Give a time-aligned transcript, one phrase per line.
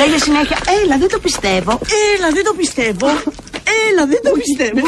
[0.00, 1.79] Λέγε συνέχεια, έλα δεν το πιστεύω.
[2.15, 3.07] Έλα δεν το πιστεύω.
[3.89, 4.87] Έλα δεν το πιστεύω.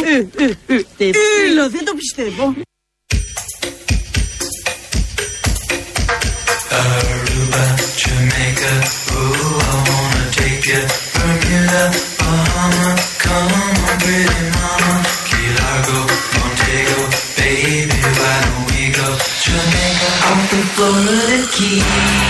[1.45, 2.53] Έλα δεν το πιστεύω.
[6.81, 7.63] Aruba,
[8.01, 8.73] Jamaica,
[9.17, 10.81] ooh, I wanna take you.
[11.13, 11.83] Bermuda,
[12.19, 12.91] Bahama,
[13.23, 13.73] come on,
[14.03, 14.93] pretty mama.
[15.27, 15.99] Key Largo,
[16.33, 16.99] Montego,
[17.37, 19.07] baby, why don't we go?
[19.45, 22.21] Jamaica, off the Florida Keys.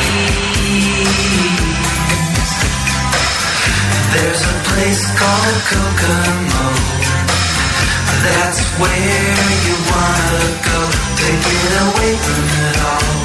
[4.73, 6.65] Place called Kokomo.
[8.25, 9.23] That's where
[9.65, 10.79] you wanna go
[11.19, 13.22] to get away from it all.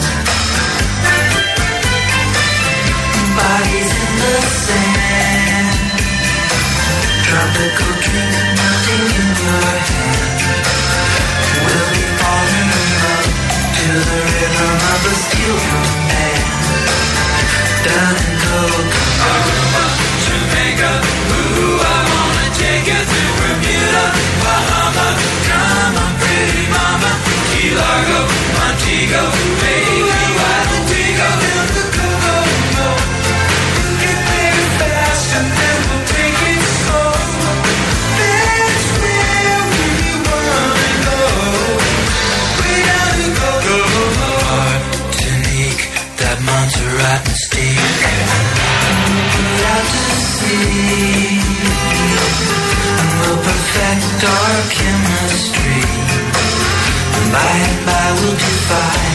[47.10, 47.73] Out to sea.
[53.20, 55.84] We'll perfect our chemistry.
[57.16, 59.07] And by and by we'll a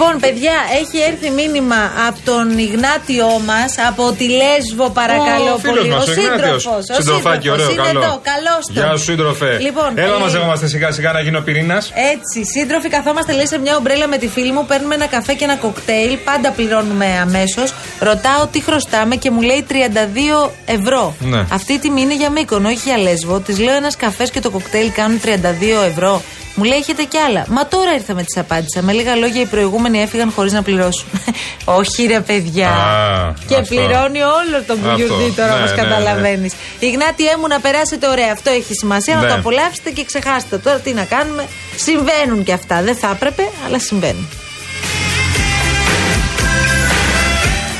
[0.00, 5.78] Λοιπόν, παιδιά, έχει έρθει μήνυμα από τον Ιγνάτιό μας από τη Λέσβο, παρακαλώ Ο φίλος
[5.78, 5.88] πολύ.
[5.90, 6.62] μας, ο Ιγνάτιος.
[6.62, 6.84] σύντροφος.
[6.98, 8.00] Συντροφάκι, ωραίο, είναι καλό.
[8.00, 9.58] εδώ, καλώ Γεια σου, σύντροφε.
[9.60, 11.92] Λοιπόν, Έλα, ε, μαζεύομαστε σιγά σιγά να γίνει ο πυρήνας.
[12.12, 15.44] Έτσι, σύντροφοι, καθόμαστε λέει σε μια ομπρέλα με τη φίλη μου, παίρνουμε ένα καφέ και
[15.44, 17.74] ένα κοκτέιλ, πάντα πληρώνουμε αμέσως.
[18.00, 21.14] Ρωτάω τι χρωστάμε και μου λέει 32 ευρώ.
[21.20, 21.44] Ναι.
[21.52, 23.38] Αυτή η τιμή είναι για Μύκονο, όχι για Λέσβο.
[23.40, 26.22] Της λέω ένας καφές και το κοκτέιλ κάνουν 32 ευρώ.
[26.54, 27.44] Μου λέει έχετε κι άλλα.
[27.48, 28.82] Μα τώρα ήρθαμε, τη απάντησα.
[28.82, 31.04] Με λίγα λόγια οι προηγούμενοι έφυγαν χωρίς να πληρώσουν.
[31.80, 32.68] όχι ρε παιδιά.
[32.68, 33.74] Α, και αυτό.
[33.74, 34.90] πληρώνει όλο τον Αυτό.
[34.90, 36.52] κουγιουρδί τώρα, Ναι, όπως ναι, καταλαβαίνεις.
[36.78, 38.32] Ιγνάτιέ μου να περάσετε ωραία.
[38.32, 39.28] Αυτό έχει σημασία, να Ναι.
[39.28, 40.58] το απολαύσετε και ξεχάσετε.
[40.58, 41.46] Τώρα τι να κάνουμε.
[41.76, 42.82] Συμβαίνουν και αυτά.
[42.82, 44.28] Δεν θα έπρεπε, αλλά συμβαίνουν.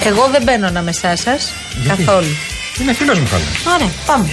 [0.04, 1.52] Εγώ δεν μπαίνω ανάμεσά σας
[1.88, 2.36] καθόλου.
[2.80, 3.74] Είναι φίλος μου, χάλα.
[3.76, 4.28] Ωραία, πάμε.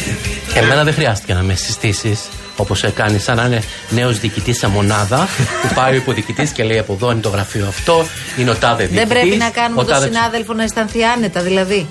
[0.53, 2.19] Εμένα δεν χρειάστηκε να με συστήσεις
[2.57, 5.27] όπως κάνει, σαν να είναι νέος διοικητής σε μονάδα
[5.61, 8.05] που πάει ο υποδιοικητής και λέει από εδώ είναι το γραφείο αυτό,
[8.37, 9.07] είναι ο τάδε διοικητής.
[9.07, 11.87] Δεν πρέπει να κάνουμε τον συνάδελφο να αισθανθεί άνετα, δηλαδή.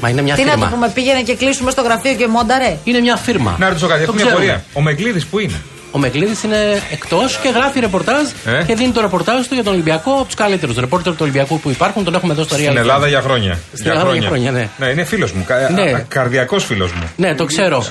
[0.00, 0.66] Μα είναι μια Τι να φίρμα.
[0.66, 2.76] του πούμε, πήγαινε και κλείσουμε στο γραφείο και μόνταρε.
[2.84, 3.56] Είναι μια φίρμα.
[3.58, 4.44] Να ρωτήσω κάτι, Το έχω μια ξέρουμε.
[4.46, 4.64] πορεία.
[4.72, 9.00] Ο Μεγκλίδη που είναι; Ο Μεγκλίδη είναι εκτός και γράφει ρεπορτάζ Ε; και δίνει το
[9.00, 12.04] ρεπορτάζ του για τον Ολυμπιακό από τους καλύτερους ρεπόρτερ του Ολυμπιακού που υπάρχουν.
[12.04, 12.58] Τον έχουμε εδώ στο Real.
[12.62, 13.58] Στην Ελλάδα για χρόνια.
[13.74, 14.68] Στην Ελλάδα για χρόνια, ναι.
[14.78, 15.44] Ναι, είναι φίλος μου.
[15.44, 15.70] Κα...
[15.70, 16.04] Ναι.
[16.08, 17.02] Καρδιακός φίλος μου.
[17.16, 17.84] Ναι, το ξέρω.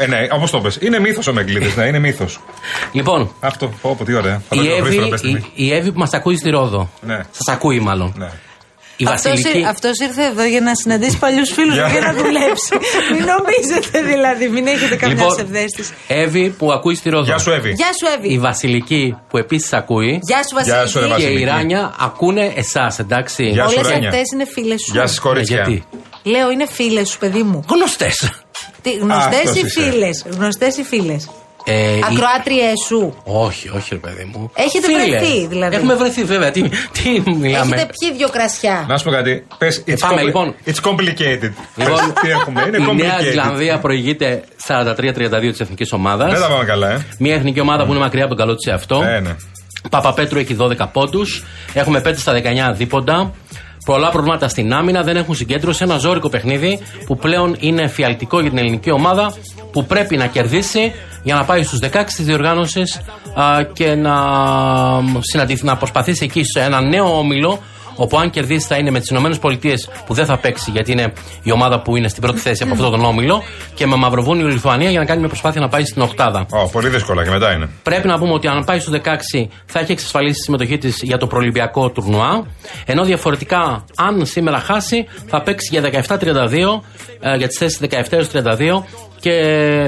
[0.00, 0.78] Ε, ναι, όπως το πες.
[0.80, 2.40] Είναι μύθος ο Μεγκλίδης, ναι, είναι μύθος.
[2.92, 4.34] Λοιπόν, Αυτό, πω, πω, τι ωραία.
[4.34, 5.50] η Φαντάζομαι Εύη, Χρήστο, πες τη η, μύθη.
[5.54, 6.90] η Εύη που μας ακούει στη Ρόδο.
[7.00, 7.16] Ναι.
[7.30, 8.14] Σας ακούει μάλλον.
[8.18, 8.28] Ναι.
[8.96, 9.58] Η Αυτός, Βασιλική.
[9.58, 12.72] ήρ- αυτός ήρθε εδώ για να συναντήσει παλιούς φίλους Για- για να δουλέψει.
[13.12, 15.92] μην νομίζετε δηλαδή, μην έχετε καμιά Λοιπόν, ψευδέστηση.
[16.06, 17.24] Εύη που ακούει στη Ρόδο.
[17.24, 17.70] Γεια σου, Εύη.
[17.72, 18.32] Γεια σου, Εύη.
[18.34, 20.20] Η Βασιλική που επίσης ακούει.
[20.22, 21.22] Γεια σου, Γεια σου, ρε, Βασιλική.
[21.22, 21.44] Και η Βασιλική.
[21.44, 23.44] Ράνια ακούνε εσάς, εντάξει.
[23.44, 24.08] Γεια σου, Όλες Ράνια.
[24.08, 24.92] αυτές είναι φίλες σου.
[24.92, 25.56] Γεια σας, κορίτσια.
[25.56, 25.84] Ναι, γιατί;
[26.22, 27.64] Λέω, είναι φίλες σου, παιδί μου.
[27.68, 28.30] Γνωστές.
[29.00, 29.80] Γνωστές αυτός ή είσαι.
[29.90, 30.24] φίλες.
[30.38, 31.30] Γνωστές ή φίλες.
[31.64, 33.16] Ε, η- Ακροάτριέ σου.
[33.24, 34.50] Όχι, όχι, ρε παιδί μου.
[34.54, 35.76] Έχετε βρεθεί, δηλαδή.
[35.76, 36.50] Έχουμε βρεθεί, βέβαια.
[36.50, 37.76] Τι, τι μιλάμε.
[37.76, 38.84] Έχετε πιει δύο κρασιά.
[38.88, 39.46] Να σου πω κάτι.
[39.58, 40.54] Πες, it's, πάμε, compli- λοιπόν.
[40.66, 41.50] it's complicated.
[41.76, 43.22] Λοιπόν, Πες, τι έχουμε, είναι η Νέα complicated.
[43.22, 46.32] Ζηλανδία προηγείται 43-32 της εθνικής ομάδας.
[46.32, 47.06] Δεν τα πάμε καλά, ε.
[47.18, 49.02] Μια εθνική ομάδα που είναι μακριά από τον καλό της εαυτό.
[49.02, 49.36] Ε, ναι.
[49.90, 51.44] Παπαπέτρου έχει 12 πόντους.
[51.72, 53.32] Έχουμε 5 στα 19 δίποντα.
[53.84, 55.82] Πολλά προβλήματα στην άμυνα, δεν έχουν συγκέντρωση.
[55.84, 59.34] Ένα ζώρικο παιχνίδι που πλέον είναι εφιαλτικό για την ελληνική ομάδα
[59.72, 60.92] που πρέπει να κερδίσει
[61.22, 63.00] για να πάει στους 16 της διοργάνωσης
[63.72, 64.14] και να,
[65.20, 67.58] συναντηθεί, να προσπαθήσει εκεί σε ένα νέο όμιλο
[68.02, 69.74] όπου αν κερδίσει θα είναι με τις ΗΠΑ
[70.06, 71.12] που δεν θα παίξει γιατί είναι
[71.42, 73.42] η ομάδα που είναι στην πρώτη θέση από αυτόν τον όμιλο
[73.74, 76.46] και με Μαυροβούνιο Λιθουανία για να κάνει μια προσπάθεια να πάει στην Οχτάδα.
[76.50, 77.68] Ω, πολύ δύσκολα και μετά είναι.
[77.82, 78.96] Πρέπει να πούμε ότι αν πάει στου 16
[79.66, 82.46] θα έχει εξασφαλίσει τη συμμετοχή της για το προολυμπιακό τουρνουά.
[82.86, 86.82] Ενώ διαφορετικά, αν σήμερα χάσει, θα παίξει για 17-32,
[87.20, 88.84] ε, για τις θέσεις 17 έως 32
[89.20, 89.34] και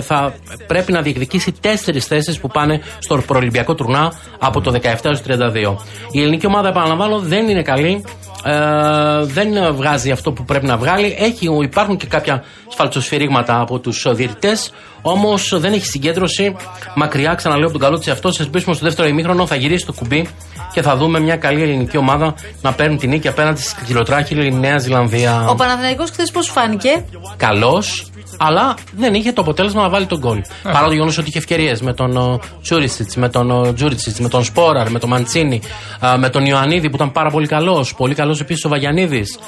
[0.02, 0.34] θα
[0.66, 5.76] πρέπει να διεκδικήσει τέσσερις θέσεις που πάνε στο προολυμπιακό τουρνά από το 17 έως 32.
[6.10, 8.04] Η ελληνική ομάδα, επαναλαμβάνω, δεν είναι καλή.
[8.44, 11.16] Ε, δεν βγάζει αυτό που πρέπει να βγάλει.
[11.18, 14.72] Έχει, υπάρχουν και κάποια σφαλτσοσφυρίγματα από τους διαιτητές.
[15.02, 16.56] Όμως δεν έχει συγκέντρωση.
[16.94, 18.32] Μακριά, ξαναλέω από τον καλό της αυτό.
[18.32, 20.28] Σε σπίσιμο στο δεύτερο ημίχρονο θα γυρίσει το κουμπί
[20.72, 24.78] και θα δούμε μια καλή ελληνική ομάδα να παίρνει την νίκη απέναντι στη κυλοτράχυλη Νέα
[24.78, 25.46] Ζηλανδία.
[25.48, 27.04] Ο Παναθηναϊκός χθες πώς φάνηκε;
[27.36, 28.06] Καλός,
[28.38, 30.40] αλλά δεν είχε το αποτέλεσμα να βάλει τον γκολ.
[30.62, 34.90] Παρά το γεγονός ότι είχε ευκαιρίες με τον Τσούρισιτ, με τον Τζούριτσιτς, με τον Σπόραρ,
[34.90, 35.60] με τον Μαντσίνη,
[36.06, 37.94] α, με τον Ιωαννίδη που ήταν πάρα πολύ καλός.
[37.94, 39.38] Πολύ καλό επίσης ο Βαγιανίδης.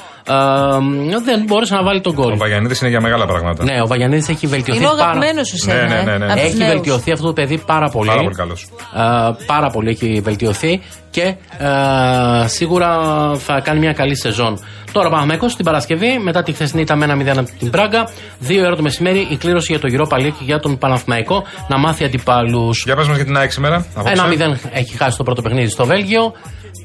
[1.25, 2.31] Δεν μπόρεσε να βάλει τον γκολ.
[2.31, 3.63] Ο Βαγιανίδης είναι για μεγάλα πράγματα.
[3.63, 5.87] Ναι, ο Βαγιανίδης έχει βελτιωθεί Είναι ο πάρα αγαπημένος σου σένα.
[5.87, 6.25] Ναι, ναι, ναι, ναι.
[6.25, 6.71] ε, απ' τους Έχει νέους.
[6.71, 8.07] βελτιωθεί αυτό το παιδί πάρα πολύ.
[8.09, 8.67] Πάρα πολύ καλός.
[8.95, 12.89] Ε, πάρα πολύ έχει βελτιωθεί και ε, σίγουρα
[13.37, 14.59] θα κάνει μια καλή σεζόν.
[14.91, 18.09] Τώρα Παναθηναϊκός την Παρασκευή, μετά τη χθεσινή ήταν με ένα 0 από την Πράγκα.
[18.39, 22.03] Δύο ώρα το μεσημέρι η κλήρωση για το Europa League για τον Παναθηναϊκό να μάθει
[22.03, 22.83] αντιπάλους.
[22.85, 23.85] Για πες μας για την ΑΕΚ σήμερα.
[23.95, 24.11] απόψε.
[24.37, 26.33] Ένα 0 έχει χάσει το πρώτο παιχνίδι στο Βέλγιο.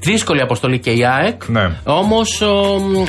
[0.02, 1.48] Δύσκολη αποστολή και η ΑΕΚ.
[1.48, 1.70] Ναι.
[1.84, 2.42] Όμως,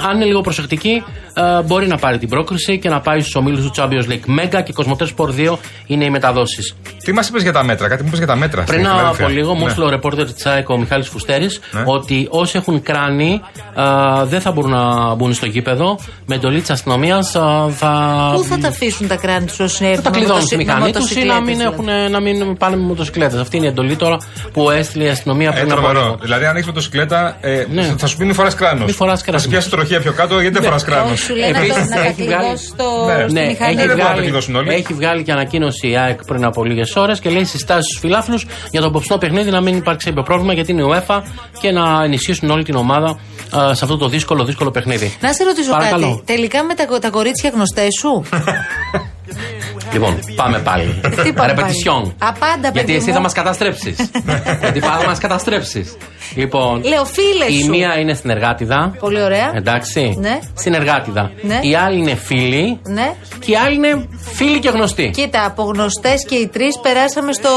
[0.10, 3.66] αν είναι λίγο προσεκτική, ε, μπορεί να πάρει την πρόκριση και να πάει στους ομίλους
[3.66, 4.24] του Champions League.
[4.25, 6.75] Μέγκα και Κοσμοτέ Sport 2 είναι οι μεταδόσεις.
[7.04, 8.63] Τι μας είπες για τα μέτρα, κάτι μου είπες για τα μέτρα.
[8.63, 9.25] Πριν στην Φιλαδέλφια.
[9.25, 9.66] από λίγο, μου Ναι.
[9.66, 11.83] έστειλε ο ρεπόρτερ της ΑΕΚ, ο Μιχάλης Φουστέρης, Ναι.
[11.86, 13.42] ότι όσοι έχουν κράνη
[13.75, 16.00] α, δεν θα μπορούν να μπουν στο γήπεδο.
[16.25, 18.31] Με εντολή της αστυνομίας θα.
[18.36, 20.66] Πού θα τα αφήσουν τα κράνη τους όσοι θα έρθουν τα με κλειδώνουν μοτοσυ- στη
[20.66, 22.00] με μηχανή τους ή να μην, μοτοσυκλέτες, δηλαδή.
[22.00, 23.39] έχουν, να μην πάνε με μοτοσυκλέτες.
[23.39, 24.18] Αυτή είναι η εντολή τώρα
[24.54, 26.01] που έστειλε η αστυνομία Ε, πριν από τρομερό.
[26.04, 26.18] λίγο.
[26.22, 27.83] Δηλαδή, αν έχεις μοτοσυκλέτα, ε, Ναι.
[27.97, 28.85] θα σου πει μη φοράς κράνος.
[28.85, 29.41] Μη φοράς Θα κράνος.
[29.41, 31.12] σου πιάσει τροχία πιο κάτω, γιατί δεν φοράς κράνος.
[31.12, 33.23] Όχι, σου λένε να το- Επίσης, να τα έχει βγάλει- κλειδώσει στο Ναι.
[33.23, 33.69] στη Ναι, μηχανή.
[33.71, 34.73] έχει δεν μπορούν να τα βγάλει, κλειδώσουν όλοι.
[34.73, 38.45] έχει βγάλει και ανακοίνωση η ΑΕΚ πριν από λίγες ώρες και λέει συστάσεις στους φιλάθλους
[38.71, 41.21] για το απόψινό παιχνίδι να μην υπάρξει κάποιο πρόβλημα γιατί είναι η UEFA
[41.62, 43.09] και να ενισχύσουν όλη την ομάδα
[43.57, 45.18] α, σε αυτό το δύσκολο, δύσκολο παιχνίδι.
[45.21, 46.09] Να σε ρωτήσω Παρακαλώ.
[46.09, 46.21] κάτι.
[46.25, 48.23] Τελικά με τα, τα κορίτσια γνωστές σου;
[49.92, 51.02] Λοιπόν, πάμε πάλι.
[51.24, 52.02] Τι πάμε Ρεπετησιόν.
[52.02, 53.14] πάλι; Απάντα, Γιατί παιδί εσύ μου.
[53.14, 53.96] θα μας καταστρέψεις.
[54.62, 55.98] Γιατί θα μας καταστρέψεις.
[56.36, 57.70] Λοιπόν, Λέω φίλες η σου.
[57.70, 58.96] μία είναι συνεργάτιδα.
[59.00, 59.52] Πολύ ωραία.
[59.56, 60.16] Εντάξει.
[60.20, 60.40] Ναι.
[60.54, 61.32] Συνεργάτιδα.
[61.42, 61.60] Ναι.
[61.62, 62.80] Η άλλη είναι φίλη.
[62.84, 63.14] Ναι.
[63.40, 65.10] Και η άλλη είναι φίλη και γνωστή.
[65.16, 67.50] Κοίτα, από γνωστές και οι τρεις περάσαμε στο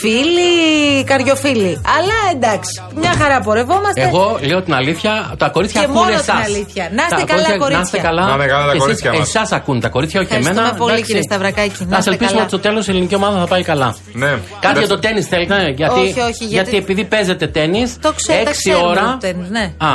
[0.00, 1.80] φίλι, καριοφίλι.
[1.96, 4.02] Αλλά εντάξει, μια χαρά πορευόμαστε.
[4.02, 6.24] Εγώ λέω την αλήθεια, τα κορίτσια Και ακούνε μόνο εσάς.
[6.24, 6.88] την αλήθεια.
[6.94, 7.76] Να είστε καλά, κορίτσια.
[7.76, 8.24] Να είστε καλά.
[8.26, 9.28] Να είναι καλά τα Και κορίτσια μας.
[9.28, 10.76] Εσάς ακούν τα κορίτσια, όχι Ευχαριστούμε εμένα.
[10.78, 11.06] πολύ, εντάξει.
[11.10, 11.69] κύριε Σταυρακάκη.
[11.78, 12.40] Να Να είστε ελπίσουμε καλά.
[12.40, 13.96] ότι στο τέλος η ελληνική ομάδα θα πάει καλά.
[14.12, 14.26] Ναι.
[14.28, 17.92] Κάτι Δεν- για το τέννη θέλετε, γιατί, Όχι, όχι, γιατί- επειδή παίζετε τέννη.
[18.00, 19.00] Το ξέρω, τα 6 ξέρουμε ώρα.
[19.10, 19.72] το τέννις, ναι.
[19.78, 19.88] Α,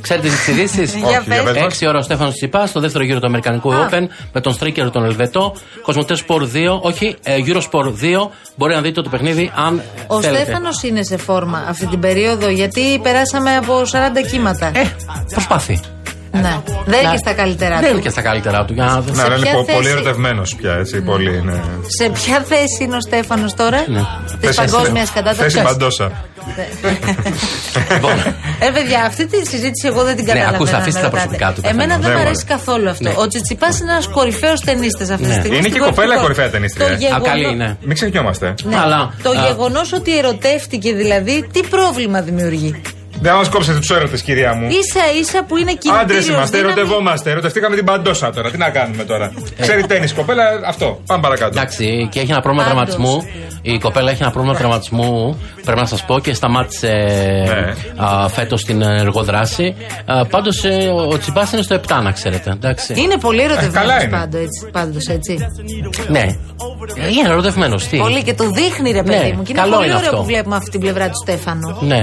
[0.00, 1.52] ξέρετε τις ειδήσεις; Για Όχι, για πες.
[1.52, 1.74] πες μας.
[1.74, 3.88] 6 ώρα ο Στέφανος Τσιπά στο δεύτερο γύρο του Αμερικανικού Α.
[3.90, 5.54] Open με τον Στρίκερ τον Ελβετό.
[5.82, 8.30] Κοσμοτές Sport 2, όχι, ε, Eurosport 2.
[8.56, 10.42] Μπορεί να δείτε το παιχνίδι αν Ο θέλετε.
[10.42, 14.66] Στέφανος είναι σε φόρμα αυτή την περίοδο γιατί περάσαμε από 40 κύματα.
[14.74, 14.94] Ε,
[15.30, 15.80] προσπάθει.
[16.40, 16.60] Ναι.
[16.86, 18.02] Δεν είναι Να- και στα καλύτερα Δεν είναι του.
[18.02, 18.72] και στα καλύτερά του.
[18.72, 21.00] Για να Ναι, αλλά είναι ποια πο- πολύ θέση- ερωτευμένος πια, έτσι.
[21.00, 21.60] Πολύ, ναι.
[21.98, 24.00] Σε ποια θέση είναι ο Στέφανος τώρα, Ναι.
[24.24, 25.60] της Θέση- παγκόσμιας Θέση κατάταξη.
[25.60, 26.12] μπαντόσα.
[27.92, 28.12] Λοιπόν,
[28.58, 30.56] Ε, παιδιά, αυτή τη συζήτηση εγώ δεν την Ναι, καταλαβαίνω.
[30.56, 31.36] ακούστε, να αφήστε με τα ρωτάτε.
[31.36, 32.02] προσωπικά του Εμένα καθενός.
[32.04, 32.54] δεν μου Ναι, αρέσει μωρέ.
[32.54, 33.08] καθόλου αυτό.
[33.08, 33.14] Ναι.
[33.22, 35.32] Ο Τσιτσιπάς είναι ένας κορυφαίος ταινίστη αυτή τη Ναι.
[35.40, 35.56] στιγμή.
[35.56, 36.94] Είναι στην και η κοπέλα κορυφικό- κορυφαία ταινίστρια, Το ε.
[36.94, 37.68] Α, γεγονό- καλή είναι.
[37.88, 38.54] Μην ξεχνιόμαστε.
[38.62, 38.76] Ναι.
[38.82, 42.80] Αλλά, το α, γεγονός ότι ερωτεύτηκε δηλαδή, τι πρόβλημα δημιουργεί.
[43.20, 44.68] Δεν μας κόψετε τους έρωτες, κυρία μου.
[44.94, 46.02] σα ίσα που είναι κινητήριος.
[46.02, 47.30] Άντρες είμαστε, ερωτευόμαστε.
[47.30, 48.50] Ερωτευτήκαμε την παντόσα τώρα.
[48.50, 51.00] Τι να κάνουμε τώρα; Ξέρει τέννη κοπέλα, αυτό.
[51.06, 51.58] Πάμε παρακάτω.
[51.58, 52.94] Εντάξει, και έχει ένα πρόβλημα Πάντως.
[52.94, 53.30] τραυματισμού.
[53.62, 56.88] Η κοπέλα έχει ένα πρόβλημα τραυματισμού, πρέπει να σας πω, και σταμάτησε
[57.46, 58.28] Ναι.
[58.28, 59.74] φέτος την εργοδράση.
[60.30, 60.64] Πάντως
[61.12, 62.50] ο Τσιμπάς είναι στο 7, να ξέρετε.
[62.50, 62.94] Εντάξει.
[62.96, 64.10] Είναι πολύ καλά ερωτευμένος είναι.
[64.10, 64.68] πάντω έτσι.
[64.72, 65.36] Πάντως, έτσι.
[66.08, 66.20] Ναι.
[66.96, 67.86] Ε, Είναι ερωτευμένος.
[67.86, 69.42] Τι; Πολύ και το δείχνει ρε παιδί Ναι, μου.
[69.42, 70.20] Και είναι καλό πολύ είναι ωραίο αυτό.
[70.20, 71.76] που βλέπουμε αυτή την πλευρά του Στέφανου.
[71.80, 71.96] Ναι.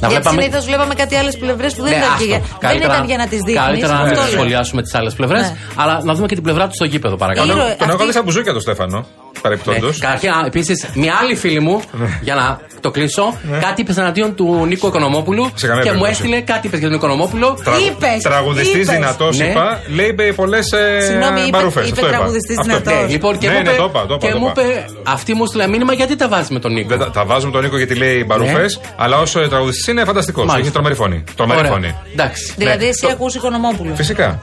[0.00, 0.36] Να Γιατί βλέπαμε.
[0.60, 2.18] Συνήθω βλέπαμε κάτι άλλες πλευρές που δεν, Ναι, ήταν, άστο.
[2.24, 3.64] και για, δεν ήταν για να τις δείχνεις.
[3.64, 5.56] Καλύτερα να μην σχολιάσουμε τις άλλες πλευρές, Ναι.
[5.76, 7.52] αλλά να δούμε και την πλευρά του στο γήπεδο, παρακαλώ.
[7.52, 7.62] Ήρωε.
[7.64, 9.06] Τον αυτή- έχω δει σαν μπουζούκια το Στέφανο.
[9.42, 9.86] Παρεπτόντω.
[9.86, 9.92] Ναι.
[9.98, 11.80] Καταρχήν, επίσης, μια άλλη φίλη μου,
[12.20, 15.50] για να το κλείσω, κάτι είπες εναντίον του Νίκο Οικονομόπουλου Ναι.
[15.54, 16.22] Σε καμία και μου περίπτωση.
[16.22, 17.58] έστειλε κάτι είπες για τον Οικονομόπουλο.
[17.88, 18.88] Είπες, Τραγουδιστής είπες.
[18.94, 19.44] δυνατός, Ναι.
[19.44, 19.80] είπα.
[19.88, 20.66] Λέει πολλές
[21.06, 21.80] Συγγνώμη, είπε- μπαρούφε.
[21.86, 22.92] είπε τραγουδιστής δυνατός.
[22.94, 24.62] Ναι, λοιπόν, και ναι, μου ναι, είπε, το είπα, το είπα, και το μου είπα.
[24.62, 27.52] είπε, αυτή μου στείλε μήνυμα γιατί τα βάζεις με τον Νίκο; Δεν τα, τα βάζουμε
[27.52, 28.66] τον Νίκο γιατί λέει μπαρούφε, Ναι.
[28.96, 30.44] αλλά όσο τραγουδιστής είναι φανταστικός.
[30.44, 30.60] Μάλιστα.
[30.62, 31.24] Έχει τρομερή φωνή.
[31.36, 31.70] Τρομερή Ωραία.
[31.72, 31.94] φωνή.
[32.12, 32.54] Εντάξει.
[32.56, 32.88] Δηλαδή, Ναι.
[32.90, 33.94] εσύ Το- ακούς Οικονομόπουλο.
[33.94, 34.40] Φυσικά.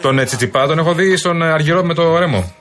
[0.00, 2.52] Τον ε, Τσιτσιπά τον έχω δει στον ε, Αργυρό με το ρέμο.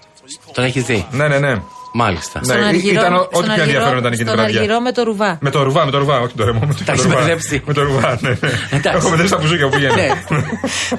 [0.53, 1.55] Τον έχεις δει; Ναι, ναι, ναι.
[1.97, 2.41] Μάλιστα.
[2.45, 4.59] Ναι, ή- ήταν ο- ό,τι πιο ενδιαφέρον ήταν εκείνη την Στον βραδιά.
[4.59, 5.37] Αργυρό με το ρουβά.
[5.41, 6.59] Με το ρουβά, με το ρουβά, όχι το ρεμό.
[6.65, 7.15] Με το, Τα έχεις ρουβά.
[7.15, 7.63] μπερδέψει.
[7.65, 8.29] Με το ρουβά, ναι.
[8.29, 8.35] ναι.
[8.71, 8.97] Εντάξει.
[8.97, 9.87] Έχω μετρήσει τα μπουζούκια που Ναι.
[9.87, 10.13] πηγαίνει.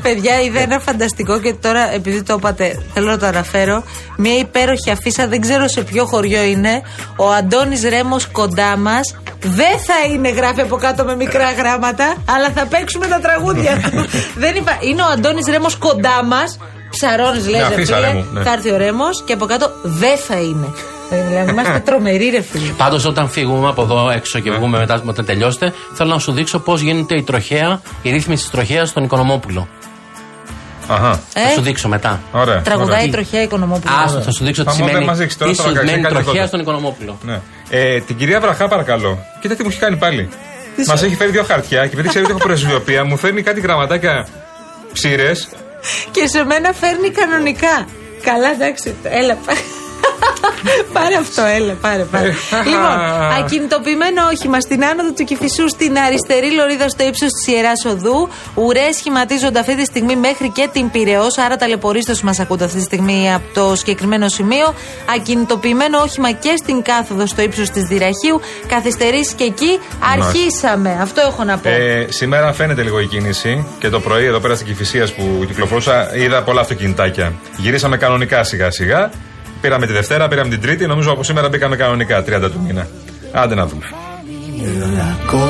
[0.03, 3.83] Παιδιά, είδα ένα φανταστικό και τώρα επειδή το είπατε, θέλω να το αναφέρω.
[4.17, 6.83] Μια υπέροχη αφίσα, δεν ξέρω σε ποιο χωριό είναι.
[7.17, 9.17] Ο Αντώνης Ρέμος κοντά μας.
[9.41, 14.07] Δεν θα είναι, γράφει από κάτω με μικρά γράμματα, αλλά θα παίξουμε τα τραγούδια του.
[14.43, 16.59] δεν είπα, είναι ο Αντώνης Ρέμος κοντά μας.
[16.91, 18.07] Ψαρώνεις, λέει, Ναι, ρε αφίσα, φίλε.
[18.07, 18.43] Ρέμο, ναι.
[18.43, 20.67] Θα έρθει ο Ρέμος και από κάτω δεν θα είναι.
[21.11, 22.71] Ε, Δηλαδή, είμαστε τρομεροί, ρε φίλε.
[22.77, 24.45] Πάντως, όταν φύγουμε από εδώ έξω Ναι.
[24.45, 28.43] και βγούμε μετά, όταν τελειώσετε, θέλω να σου δείξω πώς γίνεται η τροχέα, η ρύθμιση
[28.43, 29.69] της τροχέας στον Οικονομόπουλο.
[30.89, 31.21] Αχα.
[31.29, 32.21] Θα Ε, σου δείξω μετά.
[32.33, 32.61] Ωραία.
[32.63, 33.05] τραγουδάει ωραία.
[33.05, 33.95] η τροχιά οικονομόπουλο.
[34.05, 35.07] Άστο, θα σου δείξω τι Θα μου δεν σημαίνει.
[35.07, 36.47] μας δείξει τώρα, Τι τώρα σημαίνει κάνει κάτι τροχέα κοντά.
[36.47, 37.19] στον Οικονομόπουλο.
[37.23, 37.41] Ναι.
[37.71, 39.19] Ε, την κυρία Βραχά, παρακαλώ.
[39.41, 40.29] Κοίτα τι μου έχει κάνει πάλι.
[40.87, 44.27] Μας έχει φέρει δύο χαρτιά και επειδή ξέρει ότι έχω πρεσβειοποία, μου φέρνει κάτι γραμματάκια
[44.93, 45.49] ψήρες.
[46.11, 47.89] Και σε μένα φέρνει κανονικά.
[48.23, 48.95] Καλά, εντάξει.
[49.03, 49.39] Έλα,
[50.41, 50.83] πάρε.
[50.93, 52.33] πάρε αυτό, έλα, πάρε, πάρε.
[52.65, 52.97] λοιπόν,
[53.39, 58.29] ακινητοποιημένο όχημα στην άνοδο του Κυφισού στην αριστερή λωρίδα στο ύψος της Ιεράς Οδού.
[58.55, 61.39] Ουρές σχηματίζονται αυτή τη στιγμή μέχρι και την Πυραιός.
[61.39, 64.75] Άρα ταλαιπωρίστω μας ακούτε αυτή τη στιγμή από το συγκεκριμένο σημείο.
[65.15, 68.41] Ακινητοποιημένο όχημα και στην κάθοδο στο ύψος της Δυραχίου.
[68.67, 69.79] Καθυστερήσεις και εκεί.
[70.13, 70.99] Αρχίσαμε.
[71.01, 71.69] Αυτό έχω να πω.
[71.69, 76.17] Ε, σήμερα φαίνεται λίγο η κίνηση και το πρωί εδώ πέρα στην Κυφυσίας που κυκλοφορούσα
[76.17, 77.33] είδα πολλά αυτοκινητάκια.
[77.57, 79.11] Γυρίσαμε κανονικά σιγά σιγά.
[79.61, 80.87] Πήραμε τη Δευτέρα, πήραμε την Τρίτη.
[80.87, 82.89] Νομίζω από σήμερα μπήκαμε κανονικά 30 του μήνα.
[83.33, 83.83] Άντε να δούμε.
[84.59, 85.45] Here I go.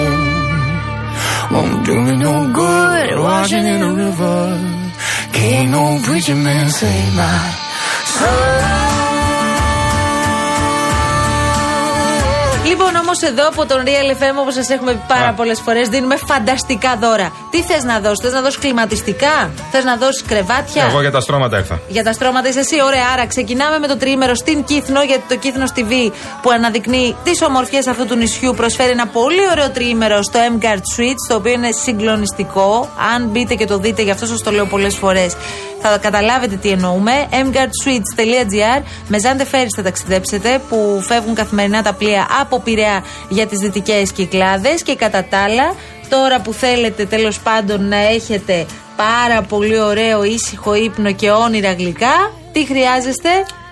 [1.52, 4.40] Won't do me no good washing in a river.
[5.36, 8.85] Can't no preacher man save my
[12.78, 15.32] Λοιπόν, όμως εδώ από τον Real FM, όπως σας έχουμε πει πάρα Α.
[15.32, 17.32] πολλές φορές, δίνουμε φανταστικά δώρα.
[17.50, 21.20] Τι θες να δώσεις, Θες να δώσεις κλιματιστικά, Θες να δώσεις κρεβάτια; Εγώ για τα
[21.20, 21.80] στρώματα ήρθα.
[21.88, 23.06] Για τα στρώματα είσαι εσύ, ωραία.
[23.12, 27.86] Άρα ξεκινάμε με το τρίμερο στην Κύθνο, γιατί το Κύθνος TV που αναδεικνύει τις ομορφιές
[27.86, 32.88] αυτού του νησιού προσφέρει ένα πολύ ωραίο τρίμερο στο M-Guard Suites, το οποίο είναι συγκλονιστικό.
[33.14, 35.36] Αν μπείτε και το δείτε, γι' αυτό σας το λέω πολλές φορές,
[35.90, 37.12] θα καταλάβετε τι εννοούμε.
[37.30, 43.58] mguardsuites.gr με Ζάντε Φέρις θα ταξιδέψετε, που φεύγουν καθημερινά τα πλοία από Πειραιά για τις
[43.58, 45.74] δυτικές κυκλάδες και κατά τα άλλα.
[46.08, 48.66] Τώρα που θέλετε τέλος πάντων να έχετε
[48.96, 53.30] πάρα πολύ ωραίο ήσυχο ύπνο και όνειρα γλυκά, τι χρειάζεστε;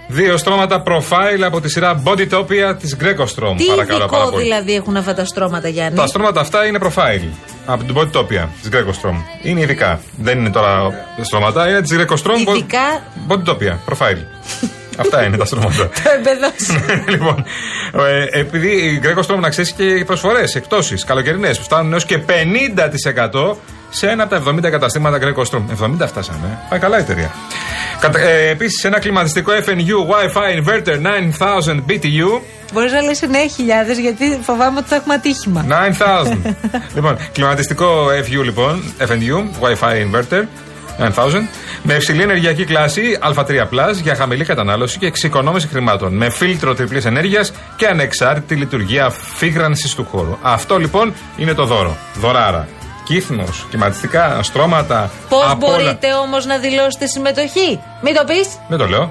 [0.08, 4.42] Δύο στρώματα profile από τη σειρά Bodytopia της Greco Τι Παρακαλώ πάρα ειδικό πολύ.
[4.42, 7.28] δηλαδή έχουν αυτά τα στρώματα, Γιάννη; Τα στρώματα αυτά είναι profile
[7.66, 9.10] από την Bodytopia της Greco
[9.42, 10.00] Είναι ειδικά.
[10.16, 10.90] Δεν είναι τώρα
[11.22, 14.18] στρώματα, είναι της Greco Ειδικά- Bodytopia, profile.
[14.98, 15.88] Αυτά είναι τα στρώματα.
[15.88, 16.84] Το εμπεδώσει.
[17.12, 17.44] λοιπόν,
[18.08, 23.56] ε, επειδή η Greco να ξέρεις και προσφορές, εκτόσει καλοκαιρινές που φτάνουν έως και 50%
[23.90, 25.44] σε ένα από τα 70 καταστήματα Greco
[25.82, 26.58] 70 φτάσαμε.
[26.68, 27.30] Πάει καλά η εταιρεία.
[28.00, 32.40] Κατα, ε, Επίσης, ένα κλιματιστικό FNU Wi-Fi Inverter 9000 BTU
[32.72, 35.66] Μπορείς να λες 9.000 γιατί φοβάμαι ότι θα έχουμε ατύχημα.
[35.68, 36.54] 9000.
[36.94, 40.44] λοιπόν, κλιματιστικό FU λοιπόν, FNU, Wi-Fi inverter.
[40.98, 41.42] 9000,
[41.82, 46.16] με υψηλή ενεργειακή κλάση Α3 για χαμηλή κατανάλωση και εξοικονόμηση χρημάτων.
[46.16, 50.38] Με φίλτρο τριπλής ενέργειας και ανεξάρτητη λειτουργία φύγρανσης του χώρου.
[50.42, 51.96] Αυτό λοιπόν είναι το δώρο.
[52.14, 52.68] Δωράρα.
[53.04, 55.10] Κύθνος, κλιματιστικά, στρώματα.
[55.28, 55.76] Πώς απ' όλα.
[55.76, 58.48] μπορείτε όμως να δηλώσετε συμμετοχή; Μην το πεις.
[58.68, 59.10] Δεν το λέω.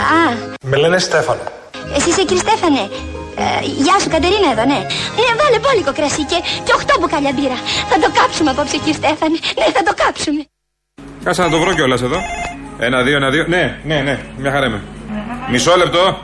[0.00, 1.40] Α, Με λένε Στέφανο.
[1.96, 2.82] εσύ είσαι κύριε Στέφανε.
[3.38, 4.80] Ε, γεια σου Κατερίνα εδώ, ναι.
[5.18, 7.58] Ναι, βάλε πόλικο κρασί και, και οχτώ μπουκάλια μπύρα.
[7.90, 9.36] Θα το κάψουμε απόψε κύριε Στέφανε.
[9.58, 10.42] Ναι, θα το κάψουμε.
[11.24, 12.18] Κάτσε να το βρω κιόλας εδώ.
[12.78, 13.44] Ένα, δύο, ένα, δύο.
[13.48, 14.82] Ναι, ναι, ναι, μια χαρά είμαι.
[15.50, 16.18] Μισό λεπτό.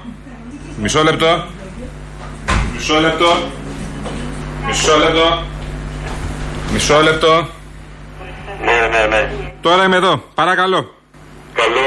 [0.82, 1.44] Μισό λεπτό.
[2.74, 3.30] Μισό λεπτό.
[4.66, 5.42] Μισό λεπτό.
[6.72, 7.48] Μισό λεπτό.
[8.64, 9.30] Ναι, ναι, ναι.
[9.60, 10.22] Τώρα είμαι εδώ.
[10.34, 10.94] Παρακαλώ.
[11.54, 11.80] Καλό.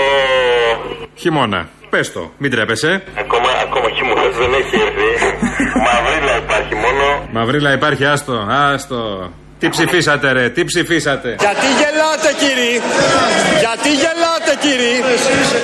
[1.16, 1.70] Χειμώνα.
[1.96, 3.04] Πες το, μην τρέπεσαι.
[3.20, 5.10] Ακόμα, ακόμα χειμώνας δεν έχει έρθει.
[5.86, 7.28] Μαυρίλα υπάρχει μόνο.
[7.32, 9.32] Μαυρίλα υπάρχει, άστο, άστο.
[9.60, 11.36] Τι ψηφίσατε, ρε, τι ψηφίσατε.
[11.40, 12.82] Γιατί γελάτε κύριοι,
[13.60, 14.96] γιατί γελάτε κύριοι.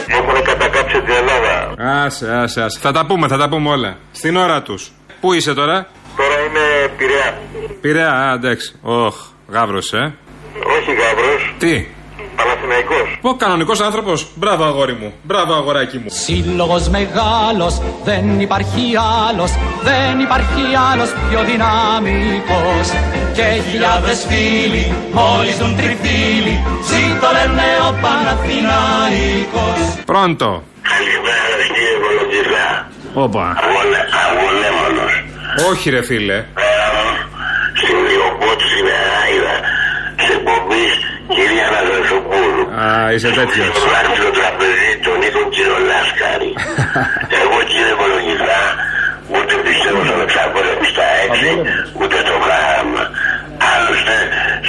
[0.08, 1.74] Έχουν κατακάψει την Ελλάδα.
[2.04, 2.80] Άσε, άσε, άσε.
[2.82, 3.98] Θα τα πούμε, θα τα πούμε όλα.
[4.12, 4.92] Στην ώρα τους.
[5.22, 7.40] Πού είσαι τώρα, Τώρα είναι Πειραιά.
[7.82, 8.76] Πειραιά, α, εντάξει.
[8.82, 9.16] Οχ,
[9.48, 10.04] γάβρο, ε.
[10.78, 11.86] Όχι Γαύρος, Τι,
[12.62, 13.18] Παναθηναϊκός.
[13.22, 14.28] Πω κανονικός άνθρωπος.
[14.36, 15.14] Μπράβο, αγόρι μου.
[15.24, 16.06] Μπράβο, αγοράκι μου.
[16.10, 18.84] Σύλλογος μεγάλος, δεν υπάρχει
[19.30, 19.52] άλλος,
[19.84, 22.88] δεν υπάρχει άλλος πιο δυναμικός.
[23.36, 26.56] Και χιλιάδες φίλοι, μόλις τον τριφύλι,
[26.90, 29.80] ζήτω λένε ο Παναθηναϊκός.
[30.06, 30.64] Πρώτο.
[30.92, 32.68] Καλημέρα κύριε Κολοκυθά.
[33.14, 33.46] Όπα.
[34.24, 35.14] Αγωνέμονος.
[35.70, 36.46] Όχι, ρε φίλε.
[37.82, 39.56] Στην Λιοπότ στην Αράιδα.
[40.26, 40.86] Σε εκπομπή
[41.36, 42.64] κυρία Αναστασοπούλου.
[42.82, 43.68] Α, είσαι τέτοιος.
[43.76, 46.52] Έχω πάρει στο τραπέζι τον Νίκο Κυρολάσκαρη.
[47.42, 48.62] Εγώ κύριε Κολογιστά,
[49.36, 51.52] ούτε πιστεύω στον εξάπολεμο στα έξι,
[52.00, 53.04] ούτε στο γράμμα.
[53.74, 54.16] Άλλωστε,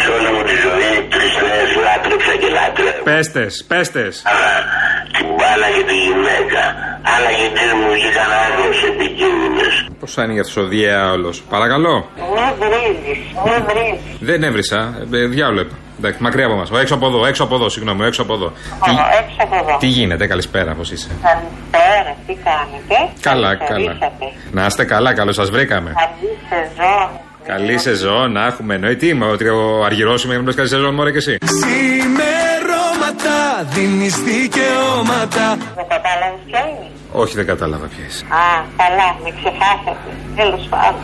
[0.01, 3.03] σε όλη μου τη ζωή τρεις νέες λάτρεψα και λάτρευα.
[3.11, 4.15] Πέστες, πέστες.
[4.31, 4.53] Αλλά
[5.17, 6.63] την μπάλα και τη γυναίκα.
[7.13, 9.75] Αλλά γιατί μου είχαν άλλες επικίνδυνες.
[10.01, 11.31] Πώς άνοιγε ο διάολο.
[11.55, 11.95] Παρακαλώ.
[12.35, 14.17] Μη βρίζεις, μη βρίζεις.
[14.29, 14.81] Δεν έβρισα.
[15.13, 15.77] Ε, διάολο είπα.
[16.03, 16.81] Εντάξει, μακριά από μα.
[16.81, 18.53] Έξω από εδώ, έξω από εδώ, συγγνώμη, έξω από εδώ.
[18.85, 19.77] Τι, Ω, έξω από εδώ.
[19.79, 23.69] τι γίνεται, καλησπέρα, πώς είσαι; Καλησπέρα, τι κάνετε; Καλά, καλά.
[23.69, 24.27] Καλησπερίσατε.
[24.53, 25.93] Να είστε καλά, καλώς σας βρήκαμε.
[25.97, 27.09] Καλή σεζόν.
[27.47, 28.97] Καλή σεζόν, να έχουμε εννοεί.
[28.97, 31.39] Τι είμαι, ότι ο Αργυρός είμαι, να καλή σεζόν, μωρέ και εσύ.
[31.45, 33.37] Ξημερώματα
[33.75, 38.25] δίνεις δικαιώματα Δεν κατάλαβες ποια είναι; Όχι, δεν κατάλαβα ποια είσαι.
[38.25, 40.11] Α, καλά, με ξεχάσατε.
[40.37, 41.01] Τέλος πάντων.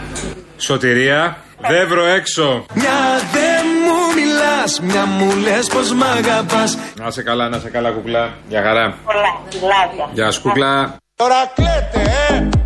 [0.56, 1.36] Σωτηρία,
[1.68, 2.64] δεύρο έξω.
[2.74, 2.98] Μια
[3.32, 3.57] δεν μου μιλάς,
[4.82, 8.34] μια μου λες πως μ' αγαπάς Να σε καλά, να σε καλά, κουκλά.
[8.48, 8.94] Για χαρά.
[9.04, 10.08] Πολλά, φιλάκια.
[10.12, 10.96] Γεια σου, κουκλά.
[11.16, 12.57] Τώρα κλαίτε, ε!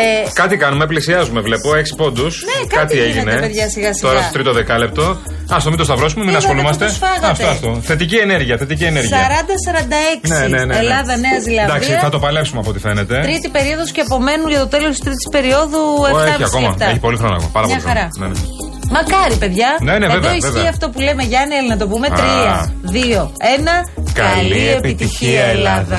[0.00, 1.74] Ε, Κάτι κάνουμε, πλησιάζουμε, βλέπω.
[1.74, 2.42] Έξι πόντους.
[2.44, 4.08] Ναι, κάτι γίνεται, παιδιά, σιγά, σιγά.
[4.10, 5.02] Τώρα στο τρίτο δεκάλεπτο.
[5.54, 6.84] Α το μην το σταυρώσουμε, μην Είδατε ασχολούμαστε.
[6.84, 7.26] που τους φάγατε.
[7.30, 7.80] Άστο, άστο.
[7.82, 9.16] Θετική ενέργεια, θετική ενέργεια.
[9.16, 10.28] 40-46.
[10.28, 10.76] Ναι, ναι, ναι, ναι.
[10.76, 11.62] Ελλάδα, Νέα Ζηλανδία.
[11.62, 13.20] Εντάξει, θα το παλέψουμε από ό,τι φαίνεται.
[13.22, 15.80] Τρίτη περίοδος και απομένουν για το τέλος της τρίτης περίοδου
[16.10, 16.68] 7,5 Ω, έχει ακόμα.
[16.68, 16.84] λεπτά.
[16.88, 17.50] Έχει πολύ χρόνο ακόμα.
[17.52, 17.98] Πάρα Μια πολύ χρόνο.
[18.00, 18.08] χαρά.
[18.18, 18.40] Ναι, ναι.
[18.96, 19.68] Μακάρι, παιδιά.
[19.80, 20.68] Ναι, ναι, Εδώ βέβαια, ισχύει βέβαια.
[20.74, 22.06] αυτό που λέμε Γιάννη, Έλληνα, να το πούμε.
[22.06, 22.10] Α.
[22.16, 23.88] 3, 2, 1.
[24.12, 25.98] Καλή επιτυχία, Ελλάδα.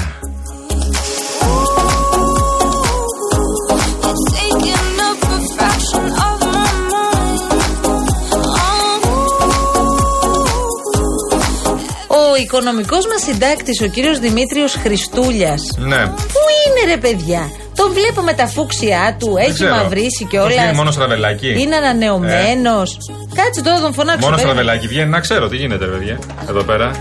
[12.42, 15.62] Οικονομικός μας συντάκτης, ο κύριος Δημήτριος Χριστούλιας.
[15.78, 16.02] Ναι.
[16.08, 17.42] Πού είναι, ρε παιδιά;
[17.76, 19.76] Τον βλέπω με τα φούξια του, έχει ξέρω.
[19.76, 20.74] μαυρίσει Όχι, είναι κιόλα.
[20.74, 21.50] μόνος στραβελάκι.
[21.62, 22.98] Είναι ανανεωμένος.
[23.36, 24.26] Κάτσε τώρα να τον φωνάξω.
[24.26, 24.62] Μόνος περίμενε.
[24.62, 26.20] στραβελάκι βγαίνει, να ξέρω τι γίνεται, ρε παιδιά.
[26.50, 26.92] Εδώ πέρα.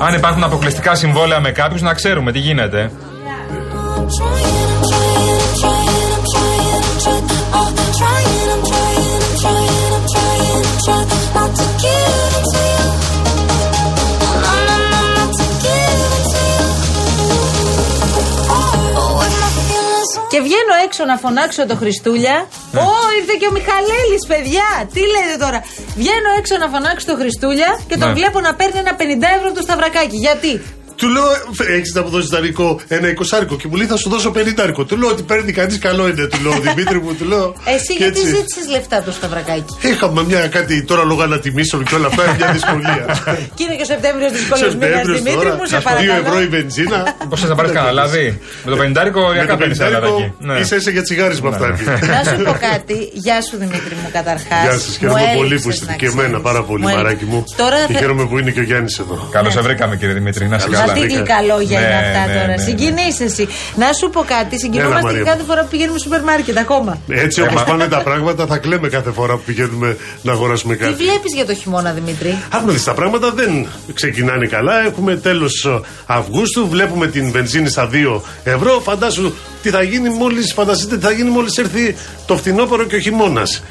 [0.00, 2.90] Αν υπάρχουν αποκλειστικά συμβόλαια με κάποιους, να ξέρουμε τι γίνεται.
[4.08, 4.45] I'm
[21.12, 22.36] να φωνάξω το Χριστούλια.
[22.72, 22.80] Ναι.
[22.80, 24.68] Ω, ήρθε και ο Μιχαλέλης, παιδιά!
[24.94, 25.58] Τι λέτε τώρα;
[26.00, 28.14] Βγαίνω έξω να φωνάξω το Χριστούλια και τον Ναι.
[28.18, 29.02] βλέπω να παίρνει ένα 50
[29.36, 30.16] ευρώ από το σταυρακάκι.
[30.26, 30.52] Γιατί;
[30.96, 31.24] Του λέω,
[31.76, 34.96] έχεις να μου δώσεις δανεικό ένα εικοσάρικο και μου λέει θα σου δώσω πενήντα Του
[34.96, 37.54] λέω ότι παίρνει κανείς καλό είναι, του λέω Δημήτρη μου, του λέω.
[37.64, 38.34] Εσύ και γιατί έτσι.
[38.34, 39.74] ζήτησες λεφτά από το σταυρακάκι.
[39.80, 43.04] Είχαμε μια κάτι τώρα λόγω ανατιμήσεων και όλα αυτά, μια δυσκολία.
[43.54, 46.20] Και είναι και ο Σεπτέμβριος δύσκολο μήνας, Σεπτέμβριος Δημήτρη τώρα, μου, σε δύο παρακαλώ.
[46.26, 46.98] ευρώ η βενζίνα.
[47.28, 50.32] Πώς θα πάρεις κανένα λάδι; Με το πενιντάρικο Με ιακά το παίρνει ένα πενηντάρικο λαδάκι.
[50.38, 50.58] Ναι.
[50.60, 51.66] είσαι είσαι για τσιγάρισμα αυτά.
[51.68, 52.96] Να σου πω κάτι.
[53.12, 54.62] Γεια σου Δημήτρη μου, καταρχάς.
[54.66, 57.44] Γεια σας, χαίρομαι πολύ που είστε και εμένα πάρα πολύ, μαράκι μου.
[57.56, 59.28] Τώρα Και θα- χαίρομαι που είναι και ο Γιάννης εδώ.
[59.36, 60.48] Καλώς σε βρήκαμε, κύριε Δημήτρη.
[60.48, 60.85] Να σε Καλώς καλά.
[60.86, 62.46] Μα τι γλυκά λόγια Ναι, είναι αυτά ναι, τώρα.
[62.46, 62.62] ναι, ναι.
[62.68, 63.44] Συγκινείς εσύ.
[63.76, 64.58] Να σου πω κάτι.
[64.58, 65.30] Συγκινούμαστε Μαρία και μου.
[65.32, 66.92] κάθε φορά που πηγαίνουμε στο σούπερ μάρκετ ακόμα.
[67.08, 70.94] Έτσι όπως πάνε τα πράγματα, θα κλαίμε κάθε φορά που πηγαίνουμε να αγοράσουμε Τι κάτι.
[70.94, 74.84] βλέπεις για το χειμώνα, Δημήτρη; Αν δεις, τα πράγματα δεν ξεκινάνε καλά.
[74.86, 75.54] Έχουμε τέλος
[76.06, 78.80] Αυγούστου, βλέπουμε την βενζίνη στα 2 ευρώ.
[78.80, 81.96] Φαντάσου τι θα γίνει μόλις, φανταστείτε τι θα γίνει μόλις έρθει
[82.26, 83.62] το φθινόπωρο και ο χειμώνας.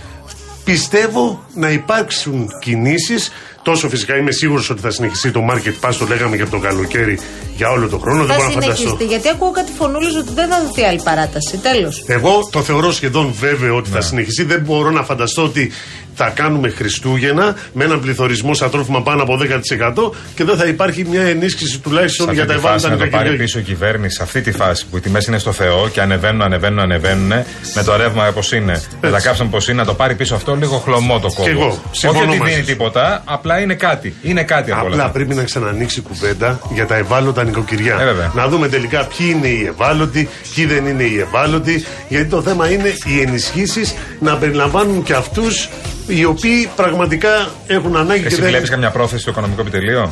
[0.63, 3.31] Πιστεύω να υπάρξουν κινήσεις.
[3.65, 6.59] Τόσο φυσικά είμαι σίγουρος ότι θα συνεχιστεί το market pass, το λέγαμε και από το
[6.59, 7.19] καλοκαίρι
[7.55, 8.17] για όλο τον χρόνο.
[8.25, 8.75] δεν Θα μπορώ να φανταστώ.
[8.75, 9.05] συνεχιστεί.
[9.05, 11.57] Γιατί ακούω κάτι φωνούλες ότι δεν θα δοθεί άλλη παράταση.
[11.57, 12.03] Τέλος.
[12.07, 14.43] Εγώ το θεωρώ σχεδόν βέβαιο ότι θα συνεχιστεί.
[14.43, 15.71] Δεν μπορώ να φανταστώ ότι
[16.15, 21.05] θα κάνουμε Χριστούγεννα με έναν πληθωρισμό στα τρόφιμα πάνω από 10% και δεν θα υπάρχει
[21.09, 23.45] μια ενίσχυση τουλάχιστον Σε για αυτή τα τη φάση ευάλωτα να το πάρει νοικοκυριά.
[23.45, 26.41] πίσω η κυβέρνηση, σε αυτή τη φάση που οι τιμές είναι στο Θεό και ανεβαίνουν,
[26.41, 27.27] ανεβαίνουν, ανεβαίνουν,
[27.75, 30.55] με το ρεύμα όπως είναι, με τα κάψαν πώ είναι, να το πάρει πίσω αυτό
[30.55, 31.49] λίγο χλωμό το κόμμα.
[31.49, 32.67] Κι εγώ, Όχι συμφωνώ ότι μαζί δίνει σου.
[32.67, 34.13] τίποτα, απλά είναι κάτι.
[34.21, 35.13] Είναι κάτι από όλα Απλά αυτά.
[35.13, 37.97] πρέπει να ξανανοίξει η κουβέντα για τα ευάλωτα νοικοκυριά.
[38.01, 38.31] Ε, βέβαια.
[38.35, 41.85] να δούμε τελικά ποιοι είναι οι ευάλωτοι, ποιοι δεν είναι οι ευάλωτοι.
[42.09, 45.69] Γιατί το θέμα είναι οι ενισχύσεις να περιλαμβάνουν και αυτούς
[46.07, 48.49] οι οποίοι πραγματικά έχουν ανάγκη Εσύ και δεν.
[48.49, 50.11] βλέπεις καμιά πρόθεση στο οικονομικό επιτελείο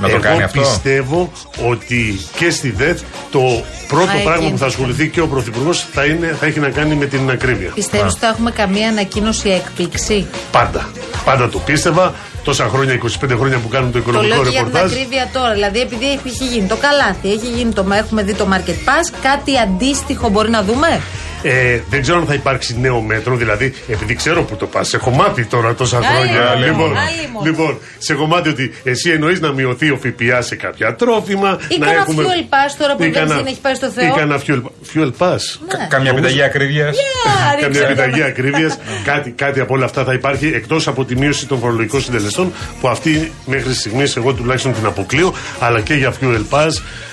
[0.00, 1.32] να το Εγώ κάνει αυτό; πιστεύω
[1.70, 3.40] ότι και στη ΔΕΘ το
[3.88, 4.56] πρώτο Α, εκεί πράγμα που είναι.
[4.58, 7.70] θα ασχοληθεί και ο Πρωθυπουργός θα, είναι- θα έχει να κάνει με την ακρίβεια.
[7.74, 10.88] Πιστεύεις ότι θα έχουμε καμία ανακοίνωση έκπληξη; Πάντα.
[11.24, 12.14] Πάντα το πίστευα.
[12.44, 14.92] Τόσα χρόνια, 25 χρόνια που κάνουν το Το οικονομικό λέω και για την ρεπορτάζ.
[14.92, 15.52] ακρίβεια τώρα.
[15.52, 19.58] Δηλαδή, επειδή έχει γίνει το καλάθι, έχει γίνει το, έχουμε δει το market pass, κάτι
[19.58, 21.00] αντίστοιχο μπορεί να δούμε;
[21.46, 25.10] Ε, δεν ξέρω αν θα υπάρξει νέο μέτρο, δηλαδή, επειδή ξέρω που το πας, έχω
[25.10, 26.42] μάθει τώρα τόσα Άλλη χρόνια.
[26.52, 27.46] μόνο, Λοιπόν, άλλη μόνο.
[27.46, 31.58] λοιπόν, σε έχω μάθει ότι εσύ εννοείς να μειωθεί ο ΦΠΑ σε κάποια τρόφιμα.
[31.68, 34.06] Ή να κανένα fuel pass τώρα που Ή η κανένα- βενζίνη έχει πάει στο Θεό.
[34.06, 34.60] Ή κανένα fuel,
[34.94, 35.38] fuel pass.
[35.78, 35.86] Ναι.
[35.88, 36.96] Καμιά επιταγή ακρίβειας.
[36.96, 38.02] Για, ρίξε Καμιά το.
[38.02, 38.78] επιταγή ακρίβειας.
[39.10, 42.88] κάτι, κάτι από όλα αυτά θα υπάρχει εκτός από τη μείωση των φορολογικών συντελεστών που
[42.88, 45.34] αυτή μέχρι στιγμής εγώ τουλάχιστον την αποκλείω.
[45.58, 46.70] Αλλά και για fuel pass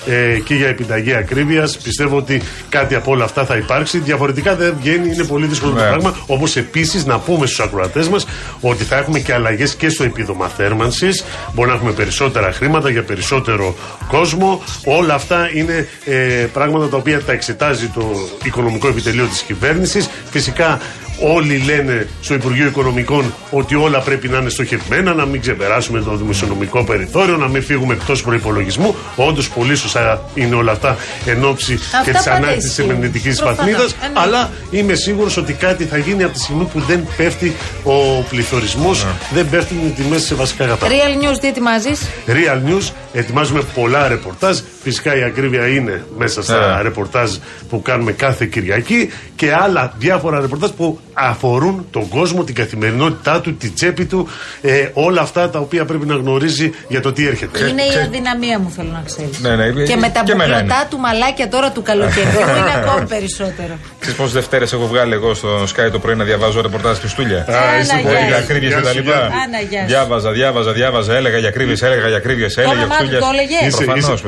[0.08, 1.78] ε, και για επιταγή ακρίβειας.
[1.78, 4.00] Πιστεύω ότι κάτι από όλα αυτά θα υπάρξει.
[4.26, 5.88] Διαφορετικά δεν βγαίνει, είναι πολύ δύσκολο το Ναι.
[5.88, 6.16] πράγμα.
[6.26, 8.26] Όπω επίσης να πούμε στους ακροατές μας
[8.62, 11.24] ότι θα έχουμε και αλλαγές και στο επίδομα θέρμανσης.
[11.54, 13.76] Μπορεί να έχουμε περισσότερα χρήματα για περισσότερο
[14.08, 14.64] κόσμο.
[14.86, 16.16] Όλα αυτά είναι ε,
[16.54, 18.12] πράγματα τα οποία τα εξετάζει το
[18.44, 20.10] οικονομικό επιτελείο της κυβέρνησης.
[20.32, 20.80] Φυσικά
[21.22, 26.16] όλοι λένε στο Υπουργείο Οικονομικών ότι όλα πρέπει να είναι στοχευμένα, να μην ξεπεράσουμε το
[26.16, 28.96] δημοσιονομικό περιθώριο, να μην φύγουμε εκτός προπολογισμού.
[29.16, 32.90] Όντως πολύ σωστά είναι όλα αυτά εν ώψη Αυτά και της πάντα ανάκτηση τη ισχύουν.
[32.90, 33.56] επενδυτική Προφανώς.
[33.58, 33.84] βαθμίδα.
[33.84, 34.14] Ε, ναι.
[34.14, 39.06] Αλλά είμαι σίγουρος ότι κάτι θα γίνει από τη στιγμή που δεν πέφτει ο πληθωρισμός,
[39.34, 40.88] δεν πέφτουν οι τιμές σε βασικά αγαθά.
[40.88, 44.58] Real News, τι ετοιμάζεις; Real News, ετοιμάζουμε πολλά ρεπορτάζ.
[44.84, 46.82] Φυσικά η ακρίβεια είναι μέσα στα Ναι.
[46.82, 47.32] ρεπορτάζ
[47.70, 53.56] που κάνουμε κάθε Κυριακή και άλλα διάφορα ρεπορτάζ που αφορούν τον κόσμο, την καθημερινότητά του,
[53.56, 54.28] την τσέπη του,
[54.62, 57.60] ε, όλα αυτά τα οποία πρέπει να γνωρίζει για το τι έρχεται.
[57.68, 59.40] Είναι η αδυναμία μου, θέλω να ξέρεις.
[59.40, 60.88] Ναι, ναι, Και με τα και εμένα μπουκλωτά είναι.
[60.90, 63.74] του μαλάκια τώρα του καλοκαιριού είναι ακόμη περισσότερο.
[64.00, 67.38] Ξέρεις πόσες Δευτέρες έχω βγάλει εγώ στο Sky το πρωί να διαβάζω ρεπορτάζ Χριστούλια.
[67.38, 68.44] Α, είσαι Άνα, πολύ- γεια Για σου.
[68.44, 69.12] ακρίβειες Γεια και τα σου, λοιπά.
[69.12, 69.34] γεια σου.
[69.44, 69.88] Άνα, γεια σου.
[69.88, 73.20] Διάβαζα, διάβαζα, διάβαζα, έλεγα για ακρίβειες, έλεγα για ακρίβειες, έλεγα για όνομά του Χριστούλια.
[73.28, 74.22] το έλεγες; Είσαι, Προφανώς,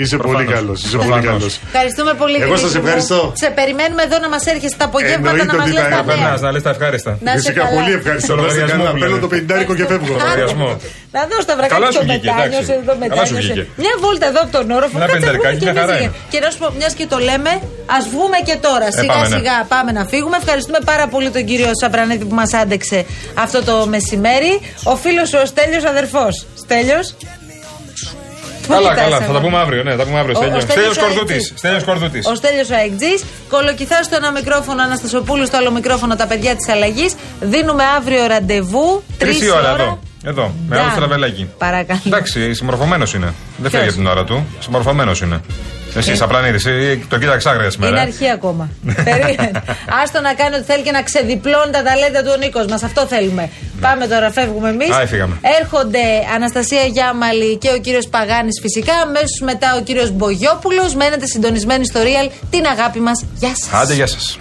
[0.00, 0.02] παιδί.
[0.02, 0.54] είσαι, είσαι πολύ Προφανώς.
[0.58, 0.78] καλός.
[0.86, 1.32] Είσαι πολύ Προφανώς.
[1.32, 1.52] καλός.
[1.70, 2.86] Ευχαριστούμε πολύ, Εγώ σας Δημήτρη μου.
[2.86, 3.20] ευχαριστώ.
[3.42, 5.96] Σε περιμένουμε εδώ να μας έρχεσαι τα απογεύματα Εννοείται να μας ότι λες θα τα
[6.00, 6.10] έρθω.
[6.10, 6.30] νέα.
[6.30, 7.10] Περνά, να λες τα ευχάριστα.
[7.26, 7.74] Να είσαι Φυσικά καλά.
[7.76, 8.32] πολύ ευχαριστώ.
[8.32, 8.92] Στο Να είστε λογαριασμό καλά.
[8.94, 9.26] μου Παίρνω λέτε.
[9.26, 10.12] το πεντάρικο και φεύγω.
[10.24, 10.68] Λογαριασμό.
[11.16, 12.72] Να δώσω τα βρακάκια Καλά στο σου βγήκε, μετάνιωσε εντάξει.
[12.82, 13.40] εδώ Καλά σου μετάνιωσε.
[13.46, 13.62] βγήκε.
[13.82, 14.94] Μια βόλτα εδώ από τον όροφο.
[14.98, 16.04] Ένα κάτσε να πενταρικάκι, βγούμε μια κι χαρά εμείς.
[16.16, 16.30] είναι.
[16.32, 17.52] Και να σου πω, μιας και το λέμε,
[17.96, 18.86] ας βγούμε και τώρα.
[18.98, 19.36] Σιγά πάμε, ναι.
[19.36, 20.36] σιγά πάμε να φύγουμε.
[20.42, 22.98] Ευχαριστούμε πάρα πολύ τον κύριο Σαμπρανίδη που μας άντεξε
[23.44, 24.52] αυτό το μεσημέρι.
[24.92, 26.34] Ο φίλος ο Στέλιος αδερφός.
[26.64, 27.06] Στέλιος.
[28.76, 29.82] Καλά, καλά, θα τα πούμε αύριο.
[29.82, 30.34] Ναι, θα τα πούμε αύριο.
[30.38, 30.60] Ο- ο Στέλιο.
[30.60, 31.34] Στέλιος Στέλιος ο Κορδούτης.
[31.36, 31.58] Αεκτής.
[31.58, 32.26] Στέλιος Κορδούτης.
[32.26, 36.68] Ο Στέλιος ο Αεκτζής Κολοκυθάς στο ένα μικρόφωνο Αναστασοπούλου στο άλλο μικρόφωνο τα παιδιά της
[36.74, 39.98] αλλαγής Δίνουμε αύριο ραντεβού Τρεις Τρεις η ώρα εδώ.
[40.26, 40.96] Εδώ, με άλλο Ντάν.
[40.96, 41.48] τραβελάκι.
[41.58, 43.32] Παρακαλώ Εντάξει, συμμορφωμένος είναι.
[43.56, 44.46] Δεν Ποιος; φεύγει την ώρα του.
[44.58, 45.40] Συμμορφωμένος είναι.
[45.96, 48.00] Εσύ, Σαπλανίδη, τον κοίταξα άγρια Είναι σήμερα.
[48.00, 48.68] αρχή ακόμα.
[49.04, 49.50] Περίμενε.
[50.02, 52.82] Άστο να κάνει ότι θέλει και να ξεδιπλώνει τα ταλέντα του ο Νίκος μας.
[52.82, 53.50] Αυτό θέλουμε.
[53.82, 54.90] Πάμε τώρα, φεύγουμε εμείς.
[54.90, 55.38] Α, φύγαμε.
[55.60, 55.98] Έρχονται
[56.34, 58.94] Αναστασία Γιάμαλη και ο κύριος Παγάνης φυσικά.
[58.94, 60.94] Αμέσως μετά ο κύριος Μπογιόπουλος.
[60.94, 62.30] Μένετε συντονισμένοι στο Real.
[62.50, 63.24] Την αγάπη μας.
[63.34, 63.80] Γεια σας.
[63.80, 64.38] Άντε, γεια σας.